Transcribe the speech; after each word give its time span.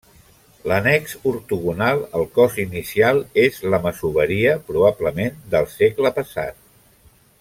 L'annex 0.69 1.11
ortogonal 1.31 2.01
al 2.19 2.25
cos 2.37 2.57
inicial 2.63 3.21
és 3.43 3.61
la 3.75 3.81
masoveria, 3.85 4.57
probablement 4.71 5.39
del 5.57 5.69
segle 5.75 6.13
passat. 6.19 6.61